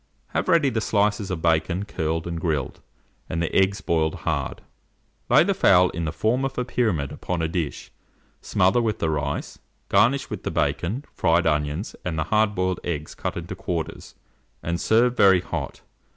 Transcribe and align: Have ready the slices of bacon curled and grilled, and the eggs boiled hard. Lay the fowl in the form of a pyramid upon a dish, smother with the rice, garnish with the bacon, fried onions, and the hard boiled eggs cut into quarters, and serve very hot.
Have 0.29 0.47
ready 0.47 0.71
the 0.71 0.81
slices 0.81 1.29
of 1.29 1.43
bacon 1.43 1.85
curled 1.85 2.25
and 2.25 2.41
grilled, 2.41 2.81
and 3.29 3.39
the 3.39 3.55
eggs 3.55 3.81
boiled 3.81 4.15
hard. 4.25 4.63
Lay 5.29 5.43
the 5.43 5.53
fowl 5.53 5.91
in 5.91 6.05
the 6.05 6.11
form 6.11 6.43
of 6.43 6.57
a 6.57 6.65
pyramid 6.65 7.11
upon 7.11 7.43
a 7.43 7.47
dish, 7.47 7.91
smother 8.41 8.81
with 8.81 8.97
the 8.97 9.11
rice, 9.11 9.59
garnish 9.89 10.27
with 10.27 10.41
the 10.41 10.49
bacon, 10.49 11.05
fried 11.13 11.45
onions, 11.45 11.95
and 12.03 12.17
the 12.17 12.23
hard 12.33 12.55
boiled 12.55 12.79
eggs 12.83 13.13
cut 13.13 13.37
into 13.37 13.53
quarters, 13.55 14.15
and 14.63 14.81
serve 14.81 15.15
very 15.15 15.39
hot. 15.41 15.81